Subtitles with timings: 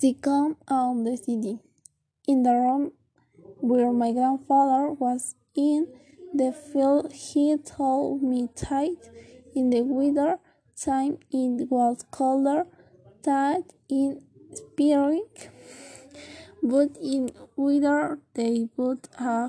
[0.00, 1.60] The calm on the city.
[2.26, 2.92] In the room
[3.60, 5.86] where my grandfather was in
[6.32, 8.96] the field, he told me that
[9.54, 10.38] in the winter
[10.76, 12.66] time it was colder
[13.22, 14.20] than in
[14.52, 15.26] spring,
[16.60, 19.48] but in winter they put a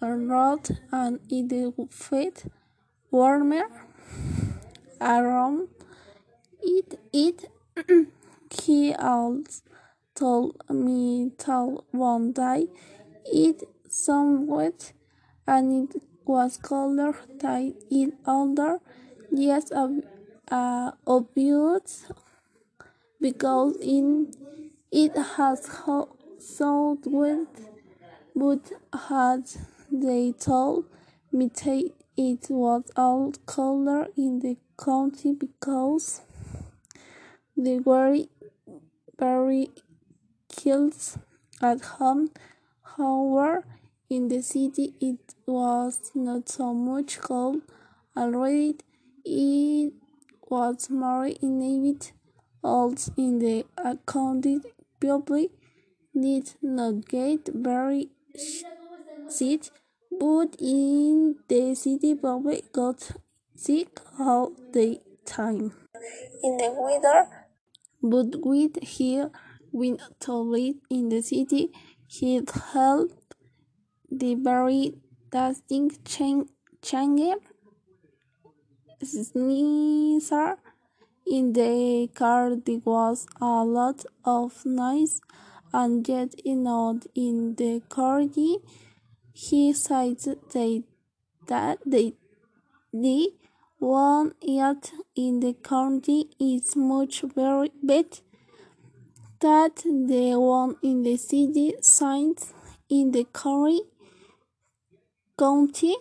[0.00, 2.46] lot and it felt
[3.10, 3.64] warmer
[5.00, 5.68] around
[6.62, 6.98] it.
[7.12, 7.50] it
[8.50, 9.62] he also
[10.14, 12.66] told me that one day
[13.24, 14.84] it snowed
[15.46, 18.80] and it was colder than in other
[19.30, 19.90] years of
[20.50, 20.90] uh,
[23.20, 24.32] because in
[24.90, 25.68] it has
[26.38, 27.04] snowed
[28.34, 28.72] but
[29.08, 29.42] had
[29.90, 30.84] they told
[31.32, 36.22] me that it was all colder in the country because
[37.56, 38.16] they were
[39.18, 39.70] very
[40.48, 41.18] kills
[41.60, 42.30] at home.
[42.96, 43.64] However,
[44.10, 47.62] in the city it was not so much cold
[48.16, 48.76] already.
[49.24, 49.92] It
[50.48, 52.18] was more inevitable
[52.62, 54.62] also in the accounted
[55.00, 55.46] people
[56.14, 58.08] did not get very
[59.28, 59.70] sick,
[60.10, 63.12] but in the city people got
[63.54, 65.72] sick all the time.
[66.42, 67.37] In the winter,
[68.02, 69.30] but with here
[69.72, 71.70] went to live in the city,
[72.06, 72.40] he
[72.72, 73.12] held
[74.10, 74.94] the very
[75.30, 76.48] distinct change
[79.02, 80.56] sneezer
[81.26, 82.56] in the car.
[82.56, 85.20] There was a lot of noise
[85.72, 88.22] and yet not in the car.
[89.32, 90.18] He said
[90.52, 90.82] they,
[91.46, 92.14] that they,
[92.92, 93.32] the
[93.78, 98.22] one yet in the county is much very better
[99.40, 102.52] that the one in the city signs
[102.88, 103.80] in the curry
[105.38, 105.96] county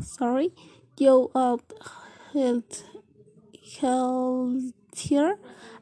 [0.00, 0.52] sorry
[0.96, 1.72] you up
[2.32, 2.84] health
[3.80, 5.34] healthier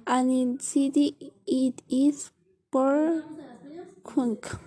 [0.07, 2.31] and in city it is
[2.71, 3.23] per
[4.05, 4.59] quink.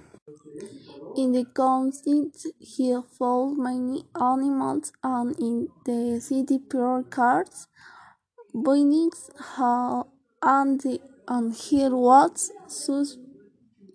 [1.15, 7.67] In the county he found many animals and in the city pure cars,
[8.53, 9.29] buildings,
[10.41, 12.51] and the and here was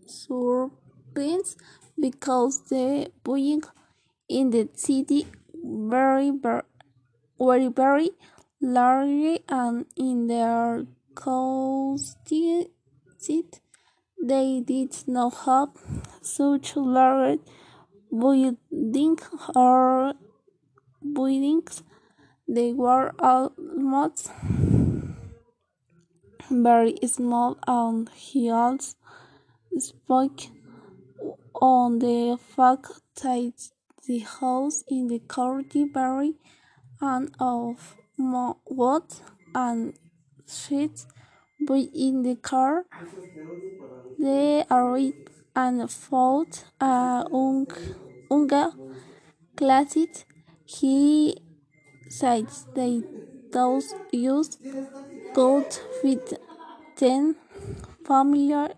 [0.06, 1.56] surprised
[1.98, 3.66] because the buildings
[4.28, 5.26] in the city
[5.62, 8.10] very very very
[8.60, 12.66] large and in their coastal
[14.26, 15.68] they did not have
[16.22, 17.40] such large
[18.10, 19.22] buildings
[19.54, 20.14] or
[21.12, 21.82] buildings.
[22.48, 24.30] They were almost
[26.50, 28.96] very small and he also
[29.78, 30.40] spoke
[31.60, 32.92] on the fact
[33.22, 33.52] that
[34.06, 36.34] the house in the county very
[37.00, 39.02] and of wood
[39.54, 39.94] and
[40.46, 41.06] sheets
[41.60, 42.86] but in the car
[44.18, 47.68] they arrived and found uh, a young,
[48.30, 48.72] young
[49.56, 50.24] classist
[50.64, 51.36] he
[52.08, 53.04] said they
[53.52, 54.58] those used
[55.34, 56.34] could fit
[56.96, 57.36] ten
[58.06, 58.68] familiar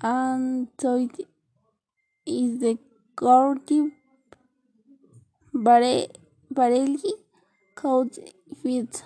[0.00, 1.08] and so
[2.26, 2.78] is the
[3.16, 3.90] Gordy
[6.54, 7.12] Barelli
[7.74, 8.16] could
[8.62, 9.02] fit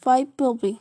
[0.00, 0.78] five people.